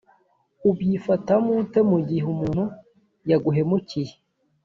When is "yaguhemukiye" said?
3.29-4.13